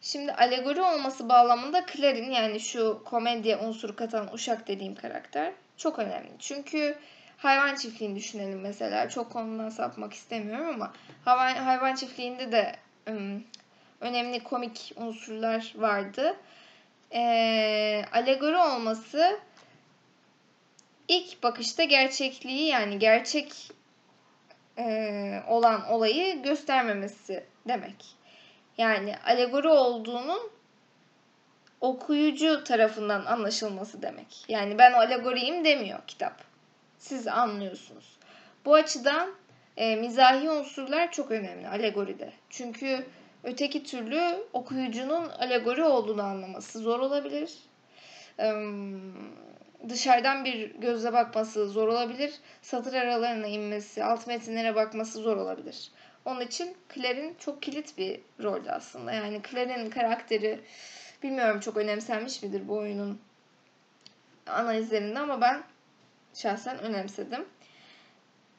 Şimdi 0.00 0.32
alegori 0.32 0.82
olması 0.82 1.28
bağlamında 1.28 1.86
Clarin 1.86 2.30
yani 2.30 2.60
şu 2.60 3.02
komedya 3.04 3.60
unsuru 3.60 3.96
katan 3.96 4.34
Uşak 4.34 4.68
dediğim 4.68 4.94
karakter 4.94 5.52
çok 5.76 5.98
önemli. 5.98 6.30
Çünkü 6.38 6.96
hayvan 7.36 7.74
çiftliğini 7.74 8.16
düşünelim 8.16 8.60
mesela. 8.60 9.08
Çok 9.08 9.32
konudan 9.32 9.68
sapmak 9.68 10.12
istemiyorum 10.12 10.68
ama 10.68 10.92
hayvan, 11.24 11.54
hayvan 11.54 11.94
çiftliğinde 11.94 12.52
de 12.52 12.76
önemli 14.00 14.44
komik 14.44 14.92
unsurlar 14.96 15.72
vardı. 15.76 16.36
E, 17.14 18.04
alegori 18.12 18.56
olması 18.56 19.40
ilk 21.08 21.42
bakışta 21.42 21.84
gerçekliği 21.84 22.68
yani 22.68 22.98
gerçek 22.98 23.52
e, 24.78 25.42
olan 25.48 25.88
olayı 25.88 26.42
göstermemesi 26.42 27.44
demek. 27.68 28.04
Yani 28.78 29.14
alegori 29.26 29.68
olduğunun 29.68 30.50
okuyucu 31.80 32.64
tarafından 32.64 33.24
anlaşılması 33.24 34.02
demek. 34.02 34.44
Yani 34.48 34.78
ben 34.78 34.92
alegoriyim 34.92 35.64
demiyor 35.64 35.98
kitap. 36.06 36.42
Siz 36.98 37.28
anlıyorsunuz. 37.28 38.16
Bu 38.64 38.74
açıdan 38.74 39.34
e, 39.76 39.96
mizahi 39.96 40.50
unsurlar 40.50 41.12
çok 41.12 41.30
önemli 41.30 41.68
alegoride. 41.68 42.32
Çünkü 42.50 43.06
öteki 43.46 43.84
türlü 43.84 44.44
okuyucunun 44.52 45.28
alegori 45.28 45.84
olduğunu 45.84 46.22
anlaması 46.22 46.78
zor 46.78 47.00
olabilir. 47.00 47.54
Dışarıdan 49.88 50.44
bir 50.44 50.74
gözle 50.74 51.12
bakması 51.12 51.68
zor 51.68 51.88
olabilir. 51.88 52.34
Satır 52.62 52.94
aralarına 52.94 53.46
inmesi, 53.46 54.04
alt 54.04 54.26
metinlere 54.26 54.74
bakması 54.74 55.18
zor 55.18 55.36
olabilir. 55.36 55.90
Onun 56.24 56.40
için 56.40 56.76
Claire'in 56.94 57.34
çok 57.38 57.62
kilit 57.62 57.98
bir 57.98 58.20
rolde 58.42 58.72
aslında. 58.72 59.12
Yani 59.12 59.40
Claire'in 59.50 59.90
karakteri 59.90 60.60
bilmiyorum 61.22 61.60
çok 61.60 61.76
önemsenmiş 61.76 62.42
midir 62.42 62.68
bu 62.68 62.76
oyunun 62.76 63.20
analizlerinde 64.46 65.18
ama 65.18 65.40
ben 65.40 65.62
şahsen 66.34 66.78
önemsedim. 66.78 67.44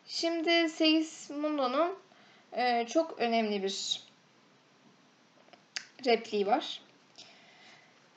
Şimdi 0.06 0.70
Segismundo'nun 0.70 1.96
e, 2.52 2.88
çok 2.88 3.20
önemli 3.20 3.64
bir 3.64 4.07
repliği 6.06 6.48
var. 6.48 6.82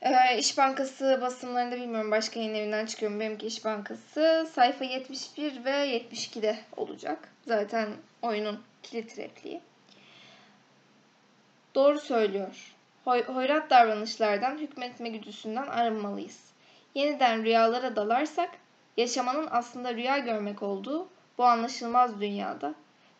Ee, 0.02 0.38
İş 0.38 0.58
Bankası 0.58 1.18
basımlarında 1.22 1.76
bilmiyorum 1.76 2.10
başka 2.10 2.40
yayın 2.40 2.54
evinden 2.54 2.86
çıkıyor 2.86 3.12
mu? 3.12 3.20
Benimki 3.20 3.46
İş 3.46 3.64
Bankası. 3.64 4.48
Sayfa 4.52 4.84
71 4.84 5.64
ve 5.64 5.70
72'de 5.70 6.56
olacak. 6.76 7.28
Zaten 7.46 7.88
oyunun 8.22 8.60
kilit 8.82 9.18
repliği. 9.18 9.60
Doğru 11.74 12.00
söylüyor. 12.00 12.74
Hoy 13.04 13.24
hoyrat 13.24 13.70
davranışlardan, 13.70 14.58
hükmetme 14.58 15.08
güdüsünden 15.08 15.66
arınmalıyız. 15.66 16.50
Yeniden 16.94 17.44
rüyalara 17.44 17.96
dalarsak, 17.96 18.50
yaşamanın 18.96 19.48
aslında 19.50 19.94
rüya 19.94 20.18
görmek 20.18 20.62
olduğu 20.62 21.08
bu 21.38 21.44
anlaşılmaz 21.44 22.20
dünyada, 22.20 22.74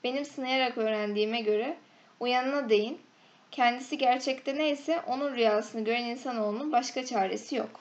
benim 0.05 0.25
sınayarak 0.25 0.79
öğrendiğime 0.79 1.41
göre 1.41 1.77
uyanına 2.21 2.69
değin, 2.69 3.01
kendisi 3.51 3.99
gerçekte 3.99 4.55
neyse 4.55 5.01
onun 5.07 5.35
rüyasını 5.35 5.85
gören 5.85 6.05
insanoğlunun 6.05 6.73
başka 6.73 7.07
çaresi 7.07 7.57
yok. 7.57 7.81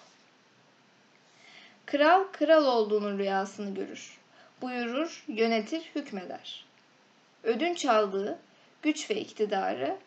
Kral, 1.85 2.23
kral 2.31 2.65
olduğunun 2.65 3.19
rüyasını 3.19 3.75
görür. 3.75 4.17
Buyurur, 4.61 5.23
yönetir, 5.27 5.91
hükmeder. 5.95 6.65
Ödünç 7.43 7.85
aldığı 7.85 8.39
güç 8.81 9.09
ve 9.09 9.15
iktidarı, 9.15 9.97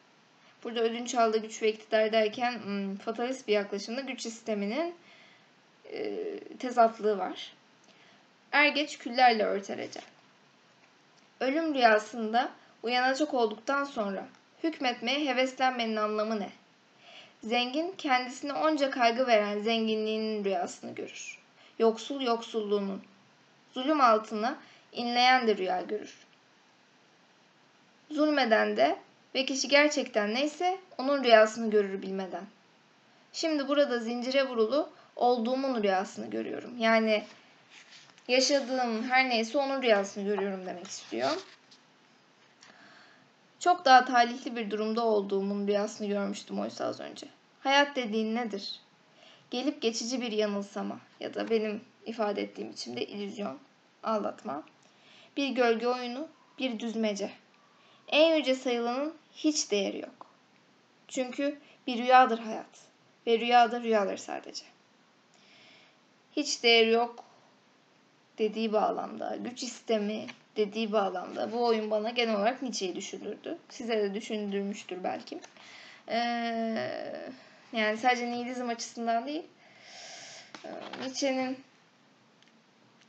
burada 0.64 0.80
ödünç 0.80 1.14
aldığı 1.14 1.38
güç 1.38 1.62
ve 1.62 1.72
iktidar 1.72 2.12
derken 2.12 2.52
hmm, 2.52 2.96
fatalist 2.96 3.48
bir 3.48 3.52
yaklaşımda 3.52 4.00
güç 4.00 4.20
sisteminin 4.20 4.94
e, 5.92 6.38
tezatlığı 6.58 7.18
var. 7.18 7.52
Er 8.52 8.68
geç 8.68 8.98
küllerle 8.98 9.44
örter 9.44 9.88
Ölüm 11.40 11.74
rüyasında 11.74 12.50
uyanacak 12.82 13.34
olduktan 13.34 13.84
sonra 13.84 14.26
Hükmetmeye 14.62 15.28
heveslenmenin 15.28 15.96
anlamı 15.96 16.40
ne? 16.40 16.50
Zengin 17.44 17.94
kendisine 17.98 18.52
onca 18.52 18.90
kaygı 18.90 19.26
veren 19.26 19.60
zenginliğinin 19.60 20.44
rüyasını 20.44 20.94
görür. 20.94 21.38
Yoksul 21.78 22.20
yoksulluğunun. 22.20 23.02
Zulüm 23.74 24.00
altına 24.00 24.58
inleyen 24.92 25.46
de 25.46 25.56
rüya 25.56 25.82
görür. 25.82 26.14
Zulmeden 28.10 28.76
de 28.76 28.98
ve 29.34 29.44
kişi 29.44 29.68
gerçekten 29.68 30.34
neyse 30.34 30.78
onun 30.98 31.24
rüyasını 31.24 31.70
görür 31.70 32.02
bilmeden. 32.02 32.44
Şimdi 33.32 33.68
burada 33.68 33.98
zincire 33.98 34.48
vurulu 34.48 34.90
olduğumun 35.16 35.82
rüyasını 35.82 36.30
görüyorum. 36.30 36.78
Yani 36.78 37.24
yaşadığım 38.28 39.10
her 39.10 39.28
neyse 39.28 39.58
onun 39.58 39.82
rüyasını 39.82 40.24
görüyorum 40.24 40.66
demek 40.66 40.86
istiyor. 40.86 41.30
Çok 43.62 43.84
daha 43.84 44.04
talihli 44.04 44.56
bir 44.56 44.70
durumda 44.70 45.04
olduğumun 45.04 45.66
rüyasını 45.66 46.06
görmüştüm 46.08 46.60
oysa 46.60 46.84
az 46.84 47.00
önce. 47.00 47.26
Hayat 47.60 47.96
dediğin 47.96 48.34
nedir? 48.34 48.80
Gelip 49.50 49.82
geçici 49.82 50.20
bir 50.20 50.32
yanılsama 50.32 50.98
ya 51.20 51.34
da 51.34 51.50
benim 51.50 51.80
ifade 52.06 52.42
ettiğim 52.42 52.70
biçimde 52.70 53.06
illüzyon, 53.06 53.58
aldatma. 54.02 54.62
Bir 55.36 55.48
gölge 55.48 55.88
oyunu, 55.88 56.28
bir 56.58 56.78
düzmece. 56.78 57.30
En 58.08 58.36
yüce 58.36 58.54
sayılanın 58.54 59.14
hiç 59.34 59.70
değeri 59.70 59.98
yok. 60.00 60.26
Çünkü 61.08 61.58
bir 61.86 61.98
rüyadır 61.98 62.38
hayat 62.38 62.80
ve 63.26 63.38
rüya 63.38 63.72
da 63.72 63.80
rüyadır 63.80 64.16
sadece. 64.16 64.64
Hiç 66.36 66.62
değeri 66.62 66.90
yok 66.90 67.24
dediği 68.38 68.72
bağlamda, 68.72 69.36
güç 69.36 69.62
istemi, 69.62 70.26
dediği 70.56 70.92
bağlamda 70.92 71.52
bu 71.52 71.64
oyun 71.64 71.90
bana 71.90 72.10
genel 72.10 72.36
olarak 72.36 72.62
Nietzsche'yi 72.62 72.96
düşündürdü. 72.96 73.58
Size 73.68 73.98
de 73.98 74.14
düşündürmüştür 74.14 75.04
belki. 75.04 75.38
Ee, 76.08 76.16
yani 77.72 77.96
sadece 77.96 78.30
nihilizm 78.30 78.68
açısından 78.68 79.26
değil. 79.26 79.42
Ee, 80.64 80.68
Nietzsche'nin 81.00 81.58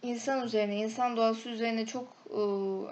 insan 0.04 0.44
üzerine, 0.46 0.76
insan 0.76 1.18
doğası 1.18 1.50
üzerine 1.50 1.86
çok 1.86 2.08
e, 2.30 2.40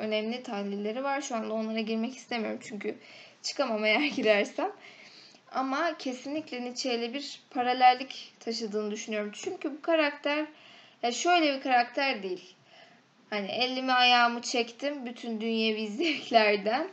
önemli 0.04 0.44
tahlilleri 0.44 1.04
var. 1.04 1.22
Şu 1.22 1.36
anda 1.36 1.54
onlara 1.54 1.80
girmek 1.80 2.18
istemiyorum 2.18 2.60
çünkü 2.64 2.96
çıkamam 3.42 3.86
eğer 3.86 4.02
girersem. 4.16 4.72
Ama 5.52 5.98
kesinlikle 5.98 6.62
Nietzsche 6.62 6.96
ile 6.96 7.14
bir 7.14 7.42
paralellik 7.50 8.34
taşıdığını 8.40 8.92
düşünüyorum. 8.92 9.32
Çünkü 9.34 9.72
bu 9.72 9.82
karakter 9.82 10.46
ya 11.04 11.12
şöyle 11.12 11.56
bir 11.56 11.62
karakter 11.62 12.24
değil. 12.24 12.56
Hani 13.32 13.48
elimi 13.48 13.94
ayağımı 13.94 14.41
çektim 14.41 15.06
bütün 15.06 15.41
dünyevi 15.41 15.88
zevklerden 15.88 16.88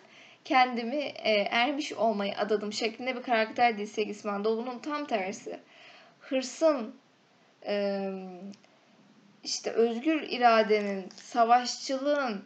kendimi 0.45 0.97
e, 0.97 1.33
ermiş 1.51 1.93
olmayı 1.93 2.39
adadım 2.39 2.73
şeklinde 2.73 3.17
bir 3.17 3.23
karakter 3.23 3.77
değil 3.77 3.89
Segismandoğlu'nun 3.89 4.79
tam 4.79 5.07
tersi. 5.07 5.61
Hırsın, 6.21 6.97
e, 7.67 8.11
işte 9.45 9.71
özgür 9.71 10.23
iradenin, 10.23 11.09
savaşçılığın, 11.09 12.45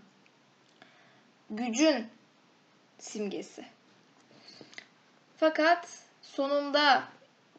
gücün 1.50 2.07
simgesi. 2.98 3.64
Fakat 5.37 5.88
sonunda 6.22 7.05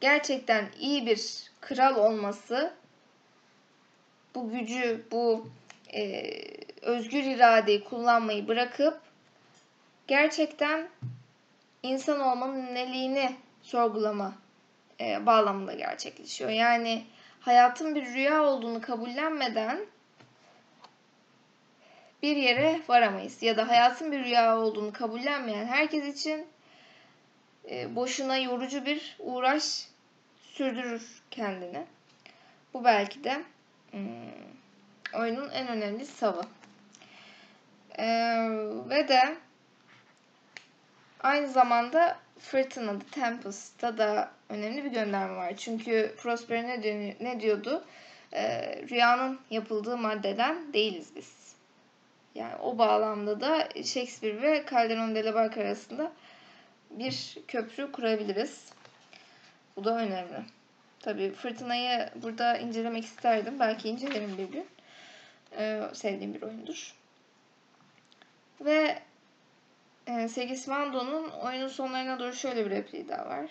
gerçekten 0.02 0.66
iyi 0.80 1.06
bir 1.06 1.52
kral 1.62 1.96
olması 1.96 2.74
bu 4.36 4.50
gücü, 4.52 5.06
bu 5.12 5.48
e, 5.94 6.32
özgür 6.82 7.24
iradeyi 7.24 7.84
kullanmayı 7.84 8.48
bırakıp 8.48 9.02
gerçekten 10.08 10.90
insan 11.84 12.20
olmanın 12.20 12.76
neliğini 12.76 13.36
sorgulama 13.62 14.34
e, 15.00 15.26
bağlamında 15.26 15.74
gerçekleşiyor. 15.74 16.50
Yani 16.50 17.04
hayatın 17.40 17.96
bir 17.96 18.06
rüya 18.06 18.44
olduğunu 18.44 18.82
kabullenmeden 18.82 19.80
bir 22.24 22.36
yere 22.36 22.82
varamayız. 22.88 23.44
Ya 23.44 23.58
da 23.58 23.68
hayatın 23.68 24.12
bir 24.12 24.24
rüya 24.24 24.58
olduğunu 24.60 24.94
kabullenmeyen 24.94 25.66
herkes 25.66 26.06
için 26.18 26.48
e, 27.70 27.96
boşuna 27.96 28.38
yorucu 28.38 28.86
bir 28.86 29.16
uğraş 29.20 29.88
sürdürür 30.42 31.22
kendini. 31.32 31.86
Bu 32.74 32.84
belki 32.84 33.24
de 33.24 33.44
hmm, 33.92 34.04
oyunun 35.16 35.50
en 35.50 35.68
önemli 35.68 36.06
savı. 36.06 36.42
Ee, 38.00 38.48
ve 38.90 39.08
de 39.08 39.38
aynı 41.20 41.48
zamanda 41.48 42.18
Fırtına'da, 42.40 43.06
Tempest'ta 43.12 43.98
da 43.98 44.32
önemli 44.50 44.84
bir 44.84 44.92
gönderme 44.92 45.36
var. 45.36 45.54
Çünkü 45.58 46.16
Prosper 46.18 46.64
ne, 46.64 47.16
ne 47.20 47.40
diyordu? 47.40 47.84
Ee, 48.34 48.82
rüyanın 48.90 49.40
yapıldığı 49.50 49.98
maddeden 49.98 50.74
değiliz 50.74 51.08
biz. 51.16 51.56
Yani 52.36 52.56
o 52.56 52.78
bağlamda 52.78 53.42
da 53.42 53.70
Shakespeare 53.76 54.42
ve 54.42 54.66
Calderon 54.72 55.16
de 55.16 55.26
la 55.26 55.34
Barca 55.34 55.62
arasında 55.62 56.12
bir 56.90 57.38
köprü 57.48 57.92
kurabiliriz. 57.92 58.66
Bu 59.76 59.86
da 59.86 59.98
önemli. 59.98 60.44
Tabii 61.00 61.32
fırtınayı 61.32 62.10
burada 62.16 62.58
incelemek 62.58 63.04
isterdim. 63.04 63.60
Belki 63.60 63.90
incelerim 63.90 64.38
bir 64.38 64.50
gün. 64.50 64.66
Ee, 65.58 65.82
sevdiğim 65.94 66.34
bir 66.34 66.42
oyundur. 66.42 66.96
Ve 68.62 69.00
e, 70.08 70.28
Segismando'nun 70.28 71.30
oyunun 71.30 71.68
sonlarına 71.68 72.20
doğru 72.20 72.34
şöyle 72.34 72.66
bir 72.66 72.72
repliği 72.72 73.08
daha 73.08 73.26
var. 73.26 73.50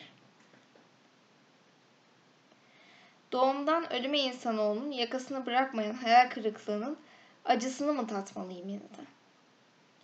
Doğumdan 3.33 3.93
ölüme 3.93 4.19
insanoğlunun 4.19 4.91
yakasını 4.91 5.47
bırakmayan 5.47 5.95
hayal 5.95 6.31
kırıklığının 6.31 6.99
acısını 7.45 7.93
mı 7.93 8.07
tatmalıyım 8.07 8.69
yeniden? 8.69 9.07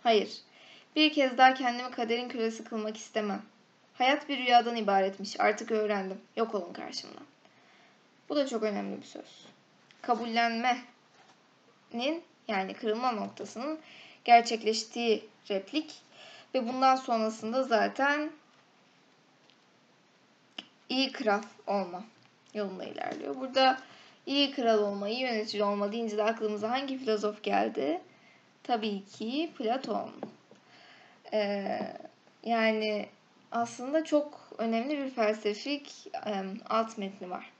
Hayır. 0.03 0.37
Bir 0.95 1.13
kez 1.13 1.37
daha 1.37 1.53
kendimi 1.53 1.91
kaderin 1.91 2.29
kölesi 2.29 2.63
kılmak 2.63 2.97
istemem. 2.97 3.41
Hayat 3.93 4.29
bir 4.29 4.37
rüyadan 4.37 4.75
ibaretmiş. 4.75 5.39
Artık 5.39 5.71
öğrendim. 5.71 6.21
Yok 6.35 6.55
olun 6.55 6.73
karşımdan. 6.73 7.23
Bu 8.29 8.35
da 8.35 8.47
çok 8.47 8.63
önemli 8.63 9.01
bir 9.01 9.05
söz. 9.05 9.45
Kabullenmenin 11.91 12.23
yani 12.47 12.73
kırılma 12.73 13.11
noktasının 13.11 13.79
gerçekleştiği 14.25 15.29
replik 15.49 16.01
ve 16.55 16.67
bundan 16.67 16.95
sonrasında 16.95 17.63
zaten 17.63 18.31
iyi 20.89 21.11
kral 21.11 21.41
olma 21.67 22.03
yolunda 22.53 22.83
ilerliyor. 22.83 23.35
Burada 23.35 23.79
iyi 24.25 24.51
kral 24.51 24.79
olma, 24.79 25.09
iyi 25.09 25.21
yönetici 25.21 25.63
olma 25.63 25.91
deyince 25.91 26.17
de 26.17 26.23
aklımıza 26.23 26.71
hangi 26.71 26.97
filozof 26.97 27.43
geldi? 27.43 28.01
Tabii 28.63 29.05
ki 29.05 29.49
Platon. 29.57 30.11
Ee, 31.33 31.79
yani 32.43 33.09
aslında 33.51 34.03
çok 34.05 34.49
önemli 34.57 34.97
bir 34.97 35.09
felsefik 35.09 36.07
e, 36.25 36.43
alt 36.69 36.97
metni 36.97 37.29
var. 37.29 37.51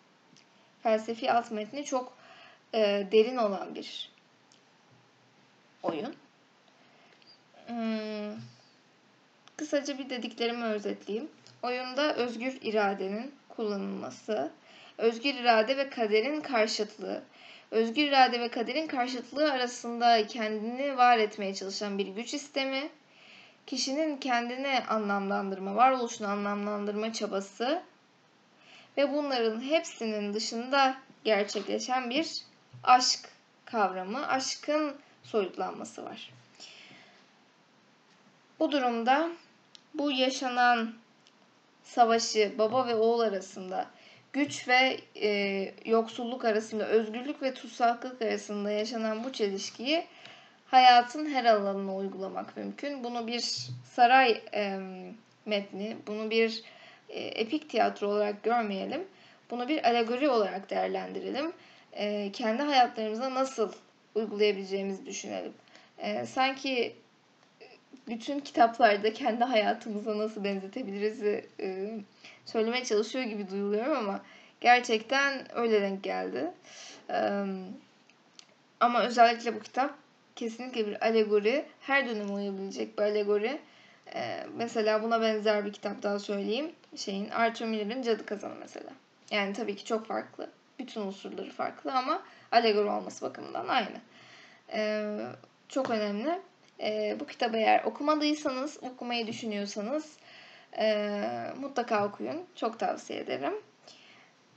Felsefi 0.84 1.32
alt 1.32 1.52
metni 1.52 1.86
çok 1.86 2.18
e, 2.74 3.08
derin 3.12 3.38
olan 3.38 3.76
bir 3.76 4.19
oyun. 5.84 6.16
Hmm, 7.68 8.42
kısaca 9.58 9.98
bir 9.98 10.10
dediklerimi 10.10 10.66
özetleyeyim. 10.66 11.30
Oyunda 11.64 12.16
özgür 12.16 12.58
iradenin 12.62 13.32
kullanılması, 13.50 14.52
özgür 14.98 15.34
irade 15.34 15.78
ve 15.78 15.90
kaderin 15.90 16.42
karşıtlığı, 16.42 17.24
özgür 17.72 18.04
irade 18.04 18.40
ve 18.40 18.50
kaderin 18.50 18.88
karşıtlığı 18.88 19.52
arasında 19.52 20.28
kendini 20.28 20.98
var 20.98 21.18
etmeye 21.18 21.56
çalışan 21.56 21.98
bir 21.98 22.08
güç 22.08 22.30
sistemi, 22.30 22.90
kişinin 23.68 24.18
kendini 24.18 24.80
anlamlandırma, 24.90 25.76
varoluşunu 25.76 26.28
anlamlandırma 26.28 27.14
çabası 27.14 27.82
ve 28.98 29.14
bunların 29.14 29.62
hepsinin 29.62 30.34
dışında 30.34 30.98
gerçekleşen 31.24 32.10
bir 32.10 32.42
aşk 32.84 33.20
kavramı, 33.66 34.28
aşkın 34.28 34.96
soyutlanması 35.30 36.06
var. 36.06 36.34
Bu 38.60 38.72
durumda 38.72 39.30
bu 39.94 40.12
yaşanan 40.12 40.94
savaşı 41.84 42.54
baba 42.58 42.88
ve 42.88 42.96
oğul 42.96 43.20
arasında, 43.20 43.86
güç 44.34 44.68
ve 44.68 45.00
e, 45.22 45.72
yoksulluk 45.86 46.46
arasında, 46.46 46.88
özgürlük 46.88 47.42
ve 47.42 47.54
tutsaklık 47.54 48.22
arasında 48.22 48.72
yaşanan 48.72 49.24
bu 49.24 49.34
çelişkiyi 49.34 50.08
hayatın 50.66 51.26
her 51.26 51.46
alanına 51.46 51.96
uygulamak 51.96 52.58
mümkün. 52.58 53.04
Bunu 53.04 53.28
bir 53.28 53.70
saray 53.96 54.42
e, 54.54 54.80
metni, 55.46 55.98
bunu 56.08 56.30
bir 56.30 56.64
e, 57.10 57.20
epik 57.20 57.70
tiyatro 57.70 58.08
olarak 58.08 58.44
görmeyelim. 58.44 59.08
Bunu 59.52 59.68
bir 59.68 59.86
alegori 59.90 60.30
olarak 60.30 60.70
değerlendirelim. 60.70 61.54
E, 61.94 62.32
kendi 62.32 62.64
hayatlarımıza 62.64 63.34
nasıl 63.34 63.72
uygulayabileceğimizi 64.20 65.06
düşünelim. 65.06 65.54
E, 65.98 66.26
sanki 66.26 66.96
bütün 68.08 68.40
kitaplarda 68.40 69.14
kendi 69.14 69.44
hayatımıza 69.44 70.18
nasıl 70.18 70.44
benzetebiliriz 70.44 71.24
e, 71.60 72.00
söylemeye 72.46 72.84
çalışıyor 72.84 73.26
gibi 73.26 73.50
duyuluyorum 73.50 73.98
ama 73.98 74.22
gerçekten 74.62 75.58
öyle 75.58 75.82
denk 75.82 76.04
geldi. 76.04 76.52
E, 77.10 77.46
ama 78.80 79.04
özellikle 79.04 79.56
bu 79.56 79.60
kitap 79.60 79.94
kesinlikle 80.36 80.88
bir 80.88 81.06
alegori. 81.06 81.66
Her 81.82 82.08
döneme 82.08 82.32
uyabilecek 82.32 82.98
bir 82.98 83.04
alegori. 83.04 83.60
Ee, 84.16 84.46
mesela 84.56 85.04
buna 85.04 85.22
benzer 85.22 85.66
bir 85.66 85.74
kitap 85.74 86.04
daha 86.04 86.20
söyleyeyim. 86.20 86.72
Şeyin 86.96 87.30
Arthur 87.30 87.66
Miller'ın 87.66 88.02
Cadı 88.02 88.26
Kazanı 88.26 88.56
mesela. 88.60 88.90
Yani 89.32 89.54
tabii 89.54 89.76
ki 89.76 89.86
çok 89.86 90.08
farklı. 90.08 90.50
Bütün 90.80 91.02
unsurları 91.02 91.52
farklı 91.52 91.94
ama 91.94 92.24
alegori 92.52 92.90
olması 92.90 93.26
bakımından 93.26 93.68
aynı. 93.68 94.02
Ee, 94.74 95.18
çok 95.70 95.90
önemli. 95.90 96.42
Ee, 96.80 97.18
bu 97.20 97.28
kitabı 97.28 97.58
eğer 97.58 97.84
okumadıysanız, 97.84 98.84
okumayı 98.84 99.28
düşünüyorsanız 99.28 100.18
e, 100.78 101.06
mutlaka 101.60 102.06
okuyun. 102.06 102.46
Çok 102.56 102.80
tavsiye 102.80 103.20
ederim. 103.20 103.54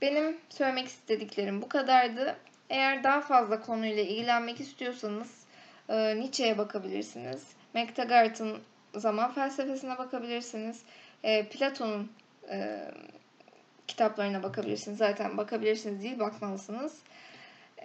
Benim 0.01 0.37
söylemek 0.49 0.87
istediklerim 0.87 1.61
bu 1.61 1.69
kadardı. 1.69 2.35
Eğer 2.69 3.03
daha 3.03 3.21
fazla 3.21 3.61
konuyla 3.61 4.03
ilgilenmek 4.03 4.59
istiyorsanız 4.59 5.45
e, 5.89 6.15
Nietzsche'ye 6.15 6.57
bakabilirsiniz. 6.57 7.47
McTaggart'ın 7.73 8.59
zaman 8.95 9.33
felsefesine 9.33 9.97
bakabilirsiniz. 9.97 10.83
E, 11.23 11.49
Platon'un 11.49 12.11
e, 12.49 12.79
kitaplarına 13.87 14.43
bakabilirsiniz. 14.43 14.97
Zaten 14.97 15.37
bakabilirsiniz 15.37 16.03
değil, 16.03 16.19
bakmalısınız. 16.19 16.99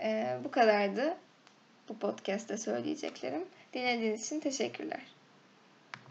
E, 0.02 0.38
bu 0.44 0.50
kadardı 0.50 1.16
bu 1.88 1.98
podcast'te 1.98 2.56
söyleyeceklerim. 2.56 3.44
Dinlediğiniz 3.74 4.26
için 4.26 4.40
teşekkürler. 4.40 5.00